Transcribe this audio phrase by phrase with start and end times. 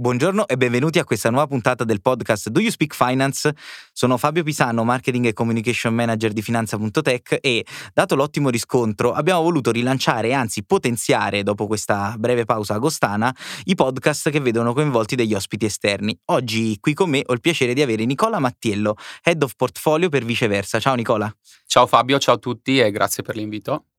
[0.00, 3.54] Buongiorno e benvenuti a questa nuova puntata del podcast Do You Speak Finance?
[3.92, 9.70] Sono Fabio Pisano, Marketing e Communication Manager di Finanza.tech e, dato l'ottimo riscontro, abbiamo voluto
[9.70, 13.30] rilanciare anzi potenziare, dopo questa breve pausa agostana,
[13.64, 16.18] i podcast che vedono coinvolti degli ospiti esterni.
[16.30, 20.24] Oggi qui con me ho il piacere di avere Nicola Mattiello, Head of Portfolio per
[20.24, 20.80] Viceversa.
[20.80, 21.30] Ciao Nicola.
[21.66, 23.89] Ciao Fabio, ciao a tutti e grazie per l'invito.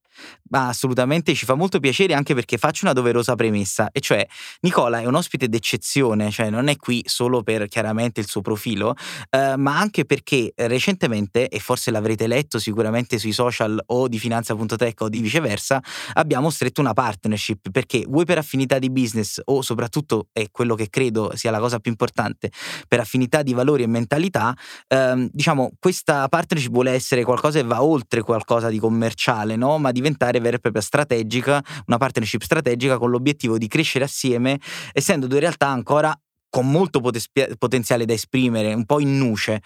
[0.52, 4.26] Ma assolutamente ci fa molto piacere anche perché faccio una doverosa premessa, e cioè
[4.62, 8.96] Nicola è un ospite d'eccezione, cioè non è qui solo per chiaramente il suo profilo,
[9.30, 15.02] eh, ma anche perché recentemente, e forse l'avrete letto sicuramente sui social o di finanza.tech
[15.02, 15.82] o di viceversa,
[16.14, 20.90] abbiamo stretto una partnership perché vuoi per affinità di business o soprattutto è quello che
[20.90, 22.52] credo sia la cosa più importante,
[22.88, 24.56] per affinità di valori e mentalità,
[24.88, 29.78] ehm, diciamo questa partnership vuole essere qualcosa che va oltre qualcosa di commerciale, no?
[29.78, 34.60] ma diventare diventare vera e propria strategica, una partnership strategica con l'obiettivo di crescere assieme,
[34.92, 36.18] essendo due realtà ancora
[36.50, 39.62] con molto potenziale da esprimere, un po' in nuce.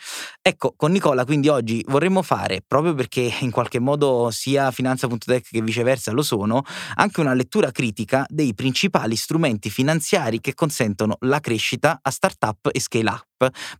[0.47, 5.61] Ecco, con Nicola quindi oggi vorremmo fare, proprio perché in qualche modo sia Finanza.tech che
[5.63, 6.61] viceversa lo sono,
[6.97, 12.79] anche una lettura critica dei principali strumenti finanziari che consentono la crescita a startup e
[12.79, 13.25] scale up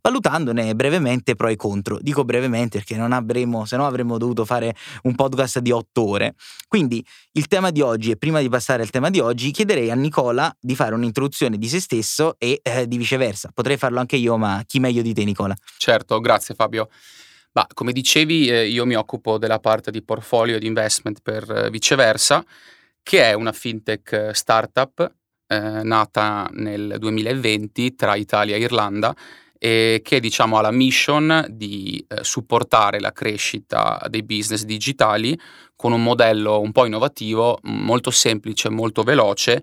[0.02, 1.98] valutandone brevemente pro e contro.
[2.00, 6.34] Dico brevemente perché non avremo, se no avremmo dovuto fare un podcast di otto ore.
[6.68, 9.94] Quindi il tema di oggi, e prima di passare al tema di oggi, chiederei a
[9.94, 13.50] Nicola di fare un'introduzione di se stesso e eh, di viceversa.
[13.52, 15.54] Potrei farlo anche io, ma chi meglio di te, Nicola?
[15.78, 16.88] Certo, grazie Fabio.
[17.52, 21.70] Bah, come dicevi, eh, io mi occupo della parte di portfolio di investment per eh,
[21.70, 22.44] viceversa,
[23.02, 25.14] che è una fintech startup
[25.46, 29.14] eh, nata nel 2020 tra Italia e Irlanda
[29.58, 35.38] e che diciamo, ha la mission di eh, supportare la crescita dei business digitali
[35.74, 39.62] con un modello un po' innovativo, molto semplice, molto veloce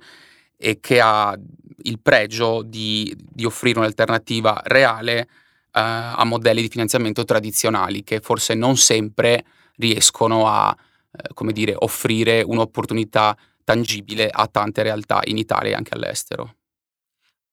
[0.58, 1.38] e che ha
[1.84, 5.28] il pregio di, di offrire un'alternativa reale
[5.82, 9.44] a modelli di finanziamento tradizionali che forse non sempre
[9.76, 10.76] riescono a
[11.16, 16.56] eh, come dire, offrire un'opportunità tangibile a tante realtà in Italia e anche all'estero.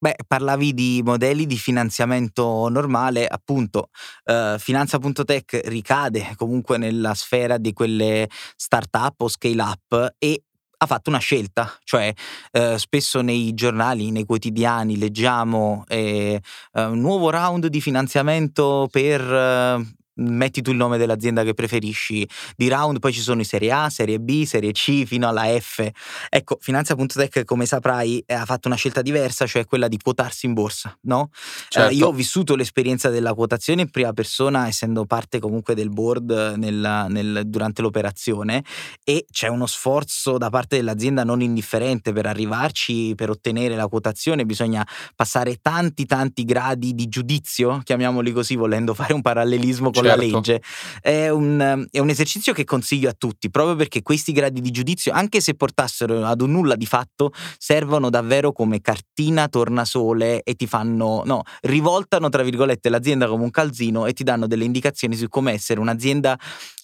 [0.03, 3.91] Beh, parlavi di modelli di finanziamento normale, appunto,
[4.25, 8.27] eh, Finanza.tech ricade comunque nella sfera di quelle
[8.57, 10.45] start-up o scale-up e
[10.83, 12.13] ha fatto una scelta, cioè
[12.53, 16.41] eh, spesso nei giornali, nei quotidiani leggiamo eh,
[16.73, 22.29] eh un nuovo round di finanziamento per eh, metti tu il nome dell'azienda che preferisci
[22.57, 25.89] di round, poi ci sono i serie A, serie B, serie C fino alla F.
[26.29, 30.97] Ecco, Finanza.tech come saprai ha fatto una scelta diversa, cioè quella di quotarsi in borsa,
[31.03, 31.31] no?
[31.69, 31.91] Certo.
[31.91, 36.55] Eh, io ho vissuto l'esperienza della quotazione in prima persona, essendo parte comunque del board
[36.57, 38.65] nel, nel, durante l'operazione
[39.05, 44.45] e c'è uno sforzo da parte dell'azienda non indifferente per arrivarci, per ottenere la quotazione,
[44.45, 50.10] bisogna passare tanti tanti gradi di giudizio, chiamiamoli così, volendo fare un parallelismo con certo.
[50.17, 50.63] La legge.
[51.01, 55.13] È un, è un, esercizio che consiglio a tutti, proprio perché questi gradi di giudizio,
[55.13, 60.67] anche se portassero ad un nulla di fatto, servono davvero come cartina tornasole e ti
[60.67, 65.29] fanno, no, rivoltano tra virgolette l'azienda come un calzino e ti danno delle indicazioni su
[65.29, 66.39] come essere un'azienda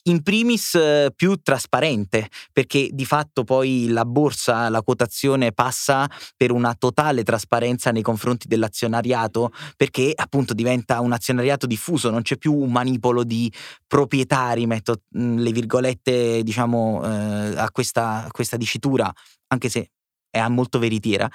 [0.06, 6.50] in primis eh, più trasparente, perché di fatto poi la borsa, la quotazione passa per
[6.50, 12.54] una totale trasparenza nei confronti dell'azionariato, perché appunto diventa un azionariato diffuso, non c'è più
[12.54, 13.52] un manipolo di
[13.86, 19.12] proprietari, metto mm, le virgolette diciamo eh, a, questa, a questa dicitura,
[19.48, 19.90] anche se
[20.36, 21.28] è molto veritiera,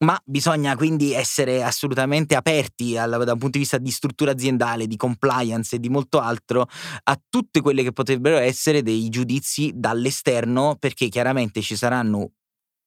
[0.00, 4.86] ma bisogna quindi essere assolutamente aperti al, da un punto di vista di struttura aziendale,
[4.86, 6.66] di compliance e di molto altro
[7.04, 12.30] a tutte quelle che potrebbero essere dei giudizi dall'esterno, perché chiaramente ci saranno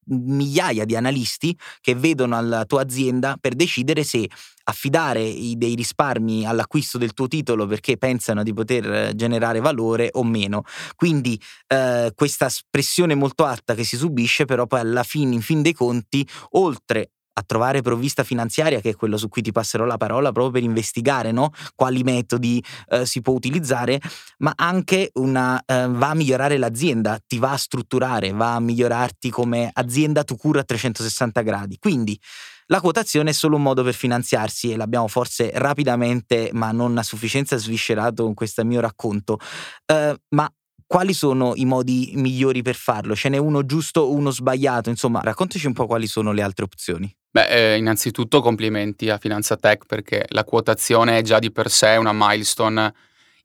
[0.08, 4.30] migliaia di analisti che vedono la tua azienda per decidere se
[4.66, 10.24] affidare i, dei risparmi all'acquisto del tuo titolo perché pensano di poter generare valore o
[10.24, 10.64] meno.
[10.96, 15.62] Quindi eh, questa pressione molto alta che si subisce però poi alla fine, in fin
[15.62, 19.98] dei conti, oltre a trovare provvista finanziaria, che è quello su cui ti passerò la
[19.98, 21.52] parola, proprio per investigare no?
[21.76, 24.02] quali metodi eh, si può utilizzare,
[24.40, 29.30] ma anche una, eh, va a migliorare l'azienda, ti va a strutturare, va a migliorarti
[29.30, 31.78] come azienda tu cura a 360 gradi.
[31.78, 32.20] Quindi
[32.68, 37.04] la quotazione è solo un modo per finanziarsi e l'abbiamo forse rapidamente, ma non a
[37.04, 39.40] sufficienza sviscerato con questo mio racconto.
[39.86, 40.52] Uh, ma
[40.88, 43.14] quali sono i modi migliori per farlo?
[43.14, 44.90] Ce n'è uno giusto uno sbagliato?
[44.90, 47.14] Insomma, raccontaci un po' quali sono le altre opzioni.
[47.38, 51.96] Beh, eh, innanzitutto complimenti a Finanza Tech perché la quotazione è già di per sé
[51.96, 52.92] una milestone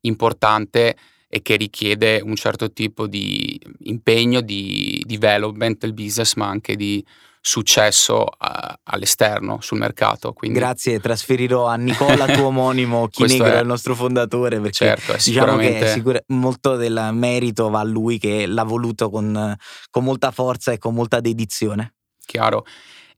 [0.03, 0.97] importante
[1.29, 7.05] e che richiede un certo tipo di impegno, di development del business, ma anche di
[7.39, 10.33] successo uh, all'esterno, sul mercato.
[10.33, 10.59] Quindi...
[10.59, 15.59] Grazie, trasferirò a Nicola, tuo omonimo, Chi Negro, è il nostro fondatore, perché certo, diciamo
[15.59, 19.55] che sicura- molto del merito va a lui che l'ha voluto con,
[19.91, 21.93] con molta forza e con molta dedizione.
[22.25, 22.65] Chiaro.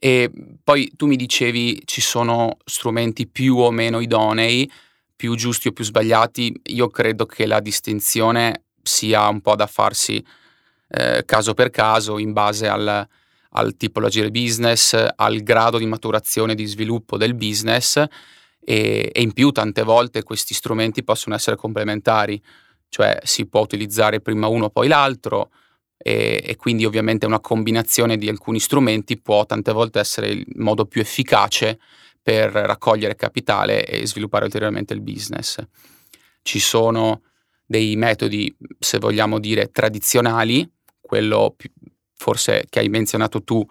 [0.05, 0.31] E
[0.63, 4.71] poi tu mi dicevi ci sono strumenti più o meno idonei,
[5.17, 6.61] più giusti o più sbagliati.
[6.73, 10.23] Io credo che la distinzione sia un po' da farsi
[10.89, 13.09] eh, caso per caso in base al,
[13.49, 19.23] al tipologia del business, al grado di maturazione e di sviluppo del business e, e
[19.23, 22.39] in più tante volte questi strumenti possono essere complementari,
[22.91, 25.49] cioè si può utilizzare prima uno poi l'altro
[26.07, 30.85] e, e, quindi ovviamente una combinazione di alcuni strumenti può tante volte essere il modo
[30.85, 31.79] più efficace
[32.21, 35.57] per raccogliere capitale e sviluppare ulteriormente il business.
[36.43, 37.23] Ci sono
[37.65, 40.71] dei metodi, se vogliamo dire, tradizionali,
[41.01, 41.71] quello più,
[42.15, 43.67] forse che hai menzionato tu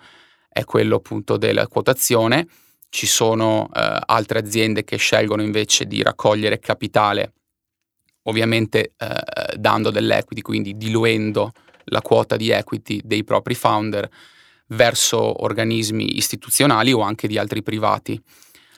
[0.50, 2.47] è quello appunto della quotazione,
[2.89, 7.33] ci sono eh, altre aziende che scelgono invece di raccogliere capitale,
[8.24, 11.51] ovviamente eh, dando dell'equity, quindi diluendo
[11.85, 14.09] la quota di equity dei propri founder
[14.68, 18.21] verso organismi istituzionali o anche di altri privati.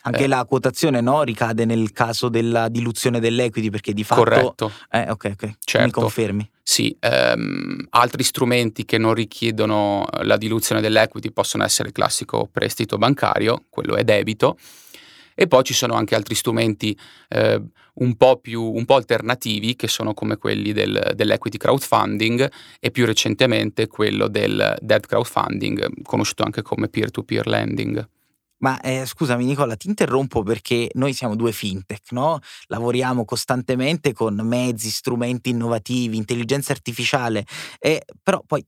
[0.02, 4.22] Anche eh, la quotazione no, ricade nel caso della diluzione dell'equity perché di fatto...
[4.22, 4.72] Corretto.
[4.92, 5.56] Eh, ok, ok.
[5.60, 5.86] Certo.
[5.86, 6.50] Mi confermi?
[6.62, 12.98] Sì, ehm, altri strumenti che non richiedono la diluzione dell'equity possono essere il classico prestito
[12.98, 14.58] bancario, quello è debito,
[15.36, 16.98] e poi ci sono anche altri strumenti
[17.28, 17.62] eh,
[17.96, 23.06] un, po più, un po' alternativi che sono come quelli del, dell'equity crowdfunding e più
[23.06, 28.10] recentemente quello del debt crowdfunding, conosciuto anche come peer-to-peer lending.
[28.58, 32.40] Ma eh, scusami Nicola, ti interrompo perché noi siamo due fintech, no?
[32.68, 37.46] Lavoriamo costantemente con mezzi, strumenti innovativi, intelligenza artificiale,
[37.80, 38.66] eh, però poi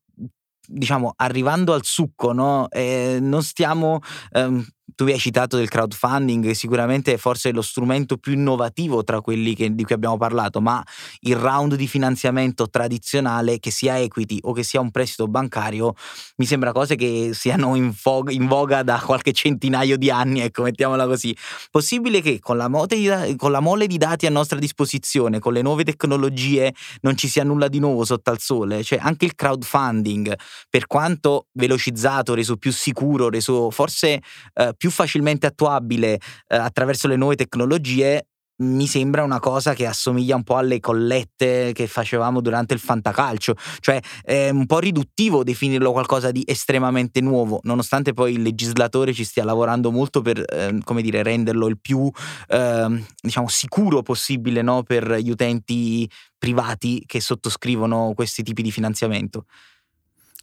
[0.68, 2.70] diciamo arrivando al succo, no?
[2.70, 4.66] eh, non stiamo ehm,
[4.98, 9.76] tu hai citato del crowdfunding, sicuramente forse è lo strumento più innovativo tra quelli che,
[9.76, 10.84] di cui abbiamo parlato, ma
[11.20, 15.94] il round di finanziamento tradizionale, che sia equity o che sia un prestito bancario,
[16.38, 20.64] mi sembra cose che siano in, voga, in voga da qualche centinaio di anni, ecco,
[20.64, 21.38] mettiamola così.
[21.70, 25.62] Possibile che con la, di, con la mole di dati a nostra disposizione, con le
[25.62, 28.84] nuove tecnologie, non ci sia nulla di nuovo sotto al sole?
[28.84, 30.34] Cioè anche il crowdfunding,
[30.72, 34.24] per quanto velocizzato, reso più sicuro, reso forse
[34.56, 38.26] eh, più facilmente attuabile eh, attraverso le nuove tecnologie,
[38.60, 43.54] mi sembra una cosa che assomiglia un po' alle collette che facevamo durante il fantacalcio,
[43.80, 49.24] cioè è un po' riduttivo definirlo qualcosa di estremamente nuovo, nonostante poi il legislatore ci
[49.24, 52.10] stia lavorando molto per, eh, come dire, renderlo il più,
[52.48, 54.84] eh, diciamo, sicuro possibile no?
[54.84, 59.46] per gli utenti privati che sottoscrivono questi tipi di finanziamento.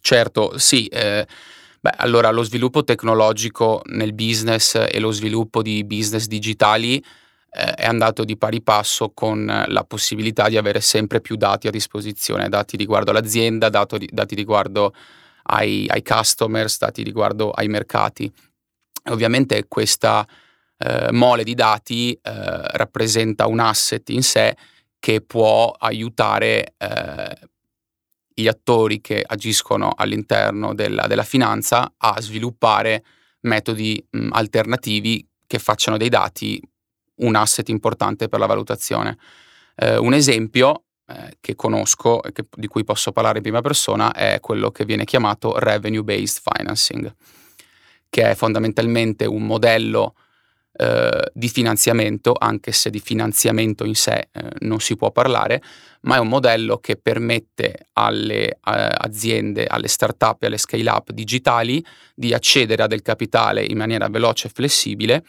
[0.01, 0.85] Certo, sì.
[0.87, 1.25] Eh
[1.85, 7.85] Beh, allora lo sviluppo tecnologico nel business e lo sviluppo di business digitali eh, è
[7.85, 12.75] andato di pari passo con la possibilità di avere sempre più dati a disposizione, dati
[12.75, 14.95] riguardo all'azienda, dati, dati riguardo
[15.43, 18.33] ai, ai, customers, dati riguardo ai mercati.
[19.03, 20.27] E ovviamente questa
[20.79, 24.57] eh, mole di dati eh, rappresenta un asset in sé
[24.97, 27.37] che può aiutare eh,
[28.37, 33.03] gli attori che agiscono all'interno della, della finanza a sviluppare
[33.41, 36.61] metodi mh, alternativi che facciano dei dati
[37.17, 39.17] un asset importante per la valutazione.
[39.75, 44.11] Eh, un esempio eh, che conosco e che, di cui posso parlare in prima persona
[44.11, 47.15] è quello che viene chiamato revenue based financing,
[48.09, 50.15] che è fondamentalmente un modello
[50.77, 55.61] eh, di finanziamento, anche se di finanziamento in sé eh, non si può parlare,
[56.01, 61.83] ma è un modello che permette alle eh, aziende, alle start-up e alle scale-up digitali
[62.13, 65.23] di accedere a del capitale in maniera veloce e flessibile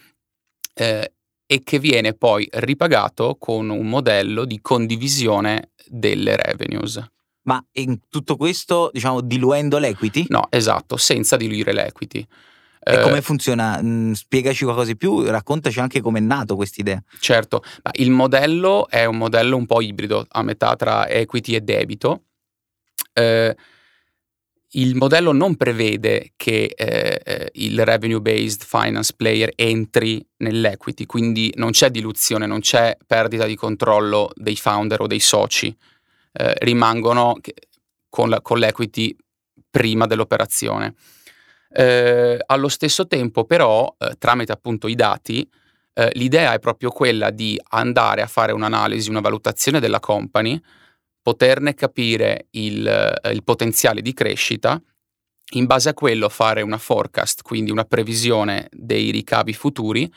[0.75, 1.13] eh,
[1.47, 7.01] e che viene poi ripagato con un modello di condivisione delle revenues.
[7.43, 10.27] Ma in tutto questo, diciamo, diluendo l'equity?
[10.29, 12.27] No, esatto, senza diluire l'equity.
[12.89, 13.81] E come funziona?
[13.83, 17.03] Mm, spiegaci qualcosa di più, raccontaci anche come è nato questa idea.
[17.19, 17.65] Certo,
[17.95, 22.23] il modello è un modello un po' ibrido, a metà tra equity e debito.
[23.13, 23.57] Eh,
[24.71, 31.53] il modello non prevede che eh, eh il revenue based finance player entri nell'equity, quindi
[31.57, 35.77] non c'è diluzione, non c'è perdita di controllo dei founder o dei soci,
[36.33, 37.41] eh, rimangono
[38.09, 39.17] con, la, con l'equity
[39.69, 40.95] prima dell'operazione.
[41.69, 45.49] Eh, allo stesso tempo però, eh, tramite appunto i dati,
[45.95, 50.61] eh, l'idea è proprio quella di andare a fare un'analisi, una valutazione della company,
[51.23, 54.81] poterne capire il, eh, il potenziale di crescita,
[55.55, 60.13] in base a quello fare una forecast, quindi una previsione dei ricavi futuri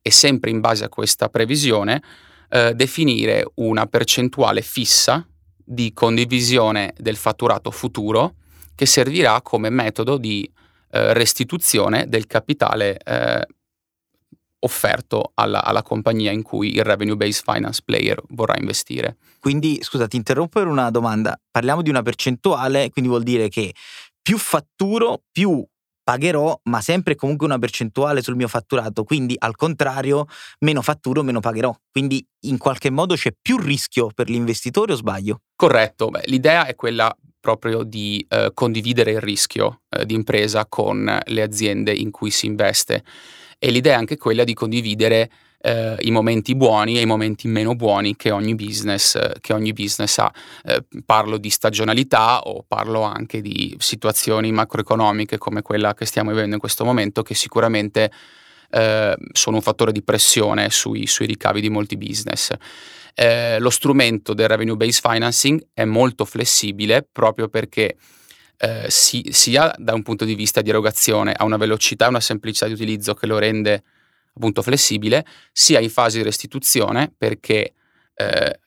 [0.00, 2.02] e sempre in base a questa previsione
[2.48, 5.26] eh, definire una percentuale fissa
[5.64, 8.34] di condivisione del fatturato futuro
[8.74, 10.50] che servirà come metodo di
[10.94, 13.46] eh, restituzione del capitale eh,
[14.58, 19.16] offerto alla, alla, compagnia in cui il revenue based finance player vorrà investire.
[19.40, 21.38] Quindi, scusa, ti interrompo per una domanda.
[21.50, 23.74] Parliamo di una percentuale, quindi vuol dire che
[24.20, 25.66] più fatturo, più
[26.02, 29.04] pagherò, ma sempre comunque una percentuale sul mio fatturato.
[29.04, 30.26] Quindi, al contrario,
[30.60, 31.74] meno fatturo, meno pagherò.
[31.90, 35.40] Quindi, in qualche modo c'è più rischio per l'investitore o sbaglio?
[35.54, 36.08] Corretto.
[36.08, 41.42] Beh, l'idea è quella proprio di eh, condividere il rischio eh, di impresa con le
[41.42, 43.02] aziende in cui si investe
[43.58, 45.30] e l'idea è anche quella di condividere
[45.62, 50.18] eh, i momenti buoni e i momenti meno buoni che ogni business, che ogni business
[50.18, 50.30] ha.
[50.64, 56.54] Eh, parlo di stagionalità o parlo anche di situazioni macroeconomiche come quella che stiamo vivendo
[56.54, 58.10] in questo momento che sicuramente
[58.70, 62.50] eh, sono un fattore di pressione sui, sui ricavi di molti business.
[63.14, 67.96] Eh, lo strumento del revenue based financing è molto flessibile proprio perché
[68.56, 72.20] eh, si, sia da un punto di vista di erogazione ha una velocità e una
[72.20, 73.82] semplicità di utilizzo che lo rende
[74.34, 77.74] appunto flessibile, sia in fase di restituzione perché
[78.14, 78.58] eh,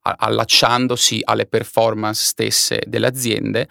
[0.00, 3.68] allacciandosi alle performance stesse delle aziende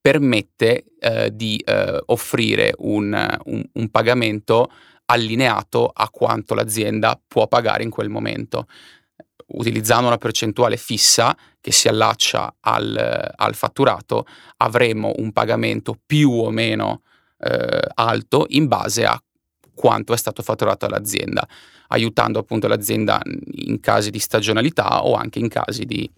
[0.00, 4.70] permette eh, di eh, offrire un, un, un pagamento
[5.06, 8.66] allineato a quanto l'azienda può pagare in quel momento.
[9.48, 14.26] Utilizzando una percentuale fissa che si allaccia al, al fatturato,
[14.58, 17.02] avremo un pagamento più o meno
[17.38, 19.20] eh, alto in base a
[19.76, 21.46] quanto è stato fatturato all'azienda,
[21.88, 23.20] aiutando appunto l'azienda
[23.52, 26.10] in casi di stagionalità o anche in casi di,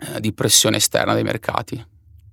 [0.00, 1.82] eh, di pressione esterna dei mercati.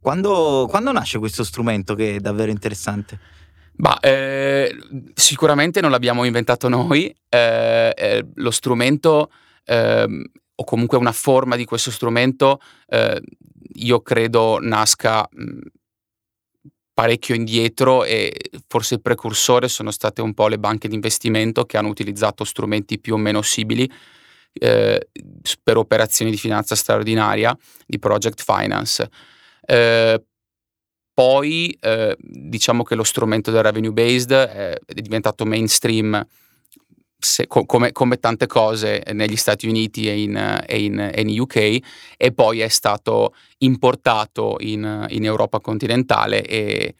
[0.01, 3.19] Quando, quando, nasce questo strumento che è davvero interessante?
[3.73, 4.75] Bah, eh,
[5.13, 9.29] sicuramente non l'abbiamo inventato noi, eh, eh lo strumento
[9.65, 10.23] ehm,
[10.55, 13.21] o comunque una forma di questo strumento, eh,
[13.73, 15.59] io credo nasca mh,
[16.97, 18.33] parecchio indietro e
[18.65, 22.97] forse il precursore sono state un po' le banche di investimento che hanno utilizzato strumenti
[22.97, 23.87] più o meno simili
[24.53, 25.07] eh,
[25.61, 29.11] per operazioni di finanza straordinaria, di project finance.
[29.63, 30.23] Eh,
[31.13, 36.25] poi eh, diciamo che lo strumento del revenue based è diventato mainstream
[37.19, 41.39] se, co- come, come, tante cose negli Stati Uniti e in, e, in, e in,
[41.39, 41.79] UK
[42.15, 46.95] e poi è stato importato in, in Europa continentale e,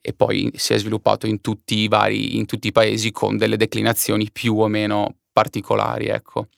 [0.00, 3.56] e, poi si è sviluppato in tutti, i vari, in tutti i paesi con delle
[3.56, 6.06] declinazioni più o meno particolari.
[6.06, 6.48] Ecco.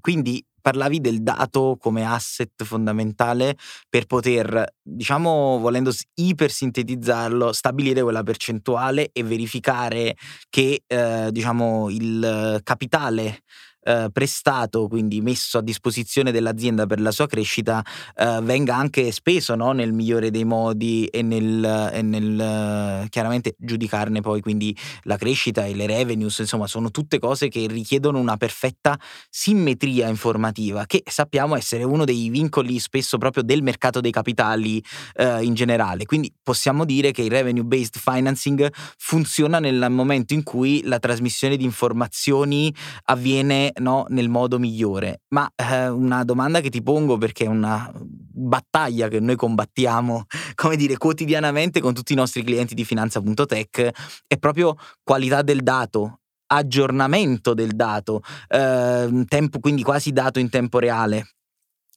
[0.00, 3.56] Quindi parlavi del dato come asset fondamentale
[3.88, 10.16] per poter, diciamo, volendo ipersintetizzarlo, stabilire quella percentuale e verificare
[10.48, 13.42] che, eh, diciamo, il capitale
[13.82, 17.84] eh, prestato, quindi messo a disposizione dell'azienda per la sua crescita,
[18.16, 19.72] eh, venga anche speso no?
[19.72, 25.74] nel migliore dei modi e nel, e nel chiaramente giudicarne poi quindi la crescita e
[25.74, 28.98] le revenues, insomma sono tutte cose che richiedono una perfetta
[29.28, 34.82] simmetria informativa che sappiamo essere uno dei vincoli spesso proprio del mercato dei capitali
[35.14, 36.04] eh, in generale.
[36.04, 41.56] Quindi possiamo dire che il revenue based financing funziona nel momento in cui la trasmissione
[41.56, 42.74] di informazioni
[43.04, 45.22] avviene no, nel modo migliore.
[45.28, 50.76] Ma eh, una domanda che ti pongo perché è una battaglia che noi combattiamo, come
[50.76, 53.90] dire, quotidianamente con tutti i nostri clienti di finanza.tech
[54.26, 60.78] è proprio qualità del dato, aggiornamento del dato, eh, tempo, quindi quasi dato in tempo
[60.78, 61.28] reale.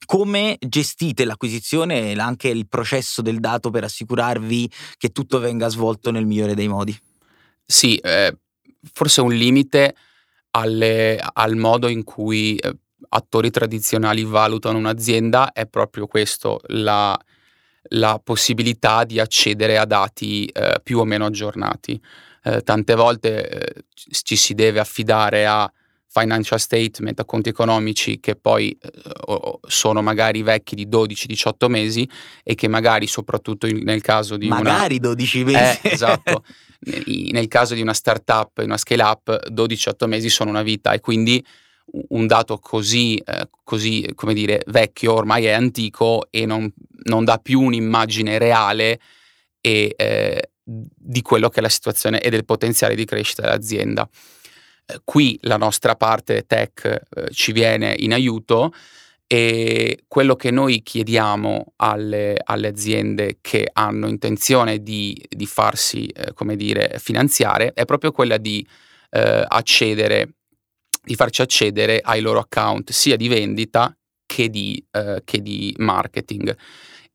[0.06, 6.12] Come gestite l'acquisizione e anche il processo del dato per assicurarvi che tutto venga svolto
[6.12, 6.96] nel migliore dei modi?
[7.66, 8.38] Sì, eh,
[8.94, 9.96] forse un limite
[10.56, 12.74] alle, al modo in cui eh,
[13.10, 17.18] attori tradizionali valutano un'azienda è proprio questo, la,
[17.90, 22.02] la possibilità di accedere a dati eh, più o meno aggiornati.
[22.44, 25.72] Eh, tante volte eh, ci si deve affidare a
[26.08, 32.10] financial statement, a conti economici che poi eh, sono magari vecchi di 12-18 mesi
[32.44, 34.74] e che magari soprattutto in, nel caso di magari una...
[34.74, 35.80] Magari 12 mesi.
[35.82, 36.46] Eh, esatto.
[37.32, 41.44] nel caso di una startup, una scale up, 12-18 mesi sono una vita e quindi
[42.10, 46.72] un dato così, eh, così, come dire, vecchio ormai è antico e non,
[47.04, 49.00] non dà più un'immagine reale
[49.62, 54.08] e, eh, di quello che è la situazione e del potenziale di crescita dell'azienda.
[54.86, 58.74] Eh, qui la nostra parte tech eh, ci viene in aiuto
[59.28, 66.34] E quello che noi chiediamo alle, alle aziende che hanno intenzione di, di farsi, eh,
[66.34, 68.66] come dire, finanziare è proprio quella di
[69.10, 70.36] eh, accedere,
[71.04, 76.56] di farci accedere ai loro account sia di vendita che di, eh, che di marketing.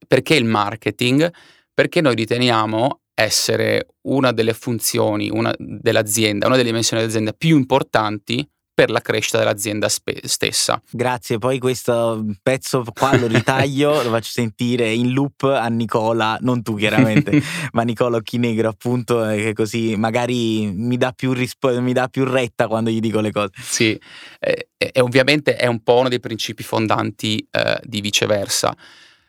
[0.06, 1.32] Perché il marketing?
[1.72, 8.46] Perché noi riteniamo essere una delle funzioni una dell'azienda, una delle dimensioni dell'azienda più importanti
[8.80, 10.80] per la crescita dell'azienda spe- stessa.
[10.88, 16.62] Grazie, poi questo pezzo qua lo ritaglio, lo faccio sentire in loop a Nicola, non
[16.62, 21.92] tu chiaramente, ma Nicola Occhinegro appunto, eh, che così magari mi dà più, rispo- mi
[21.92, 23.50] dà più retta quando gli dico le cose.
[23.60, 24.00] Sì,
[24.38, 28.74] e, e ovviamente è un po' uno dei principi fondanti eh, di viceversa.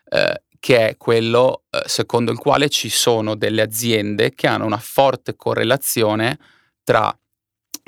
[0.06, 4.78] Eh, che è quello eh, secondo il quale ci sono delle aziende che hanno una
[4.78, 6.38] forte correlazione
[6.84, 7.14] tra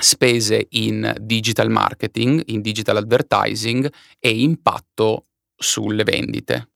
[0.04, 6.70] spese in digital marketing, in digital advertising e impatto sulle vendite.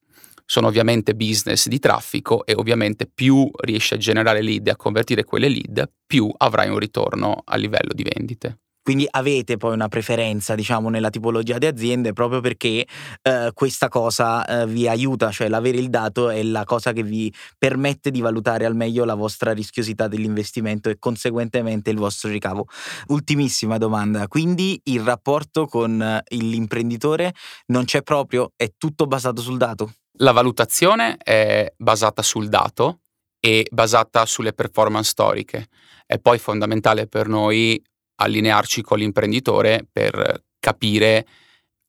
[0.46, 5.26] Sono ovviamente business di traffico e ovviamente più riesci a generare lead e a convertire
[5.26, 8.60] quelle lead, più avrai un ritorno a livello di vendite.
[8.88, 12.88] Quindi avete poi una preferenza, diciamo, nella tipologia di aziende proprio perché
[13.22, 17.30] eh, questa cosa eh, vi aiuta, cioè l'avere il dato è la cosa che vi
[17.58, 22.70] permette di valutare al meglio la vostra rischiosità dell'investimento e conseguentemente il vostro ricavo.
[23.08, 27.34] Ultimissima domanda, quindi il rapporto con eh, l'imprenditore
[27.66, 29.96] non c'è proprio, è tutto basato sul dato?
[30.20, 33.02] La valutazione è basata sul dato
[33.42, 35.68] e basata sulle performance storiche.
[36.06, 37.84] È poi fondamentale per noi
[38.18, 41.26] allinearci con l'imprenditore per capire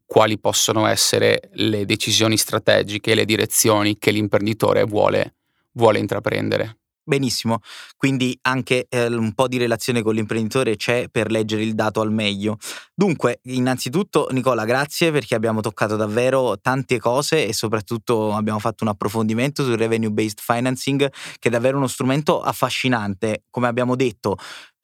[0.04, 5.34] quali possono essere le decisioni strategiche, le direzioni che l'imprenditore vuole,
[5.72, 6.78] vuole intraprendere.
[7.08, 7.60] Benissimo,
[7.96, 12.12] quindi anche eh, un po' di relazione con l'imprenditore c'è per leggere il dato al
[12.12, 12.58] meglio.
[12.94, 18.90] Dunque, innanzitutto Nicola, grazie perché abbiamo toccato davvero tante cose e soprattutto abbiamo fatto un
[18.90, 23.44] approfondimento sul revenue based financing che è davvero uno strumento affascinante.
[23.48, 24.36] Come abbiamo detto,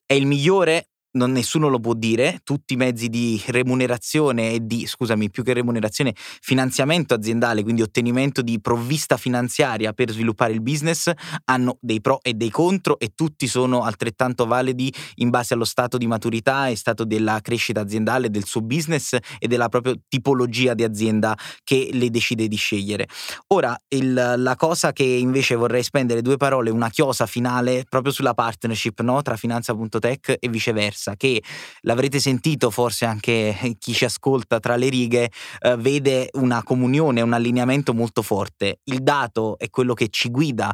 [0.03, 4.85] è il migliore non, nessuno lo può dire, tutti i mezzi di remunerazione e di,
[4.85, 11.11] scusami, più che remunerazione, finanziamento aziendale, quindi ottenimento di provvista finanziaria per sviluppare il business,
[11.45, 15.97] hanno dei pro e dei contro e tutti sono altrettanto validi in base allo stato
[15.97, 20.83] di maturità e stato della crescita aziendale, del suo business e della propria tipologia di
[20.83, 23.07] azienda che le decide di scegliere.
[23.47, 28.33] Ora, il, la cosa che invece vorrei spendere due parole, una chiosa finale proprio sulla
[28.33, 29.21] partnership no?
[29.21, 31.43] tra finanza.tech e viceversa diversa, che
[31.81, 37.33] l'avrete sentito forse anche chi ci ascolta tra le righe, eh, vede una comunione, un
[37.33, 38.79] allineamento molto forte.
[38.85, 40.73] Il dato è quello che ci guida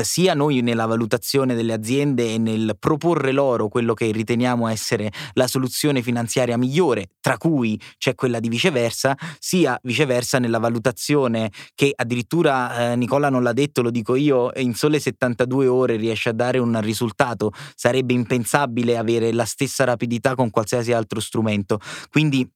[0.00, 5.46] sia noi nella valutazione delle aziende e nel proporre loro quello che riteniamo essere la
[5.46, 12.92] soluzione finanziaria migliore, tra cui c'è quella di viceversa, sia viceversa nella valutazione che addirittura
[12.92, 16.58] eh, Nicola non l'ha detto, lo dico io, in sole 72 ore riesce a dare
[16.58, 21.78] un risultato, sarebbe impensabile avere la stessa rapidità con qualsiasi altro strumento.
[22.10, 22.48] Quindi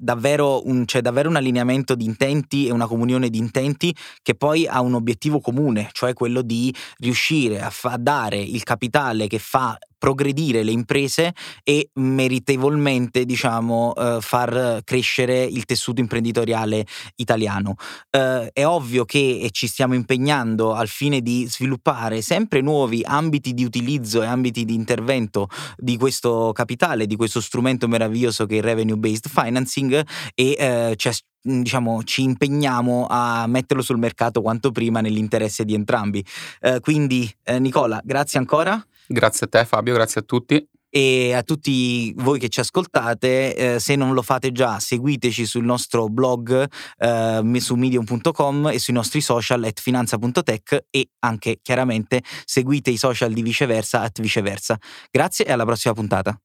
[0.00, 4.66] davvero un, c'è davvero un allineamento di intenti e una comunione di intenti che poi
[4.66, 9.78] ha un obiettivo comune, cioè quello di riuscire a, fa, dare il capitale che fa
[10.00, 16.86] progredire le imprese e meritevolmente diciamo eh, far crescere il tessuto imprenditoriale
[17.16, 17.74] italiano.
[18.10, 23.62] Eh, è ovvio che ci stiamo impegnando al fine di sviluppare sempre nuovi ambiti di
[23.62, 28.64] utilizzo e ambiti di intervento di questo capitale, di questo strumento meraviglioso che è il
[28.64, 30.02] revenue based financing
[30.34, 31.10] e eh, ci
[31.42, 36.24] diciamo, ci impegniamo a metterlo sul mercato quanto prima nell'interesse di entrambi.
[36.60, 38.82] Eh, quindi, eh, Nicola, grazie ancora.
[39.12, 40.64] Grazie a te Fabio, grazie a tutti.
[40.88, 45.64] E a tutti voi che ci ascoltate, eh, se non lo fate già, seguiteci sul
[45.64, 46.68] nostro blog
[46.98, 53.32] eh, su medium.com e sui nostri social at finanza.tech e anche chiaramente seguite i social
[53.32, 54.78] di viceversa at viceversa.
[55.10, 56.40] Grazie e alla prossima puntata.